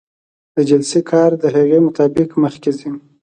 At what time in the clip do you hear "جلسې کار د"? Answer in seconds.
0.69-1.43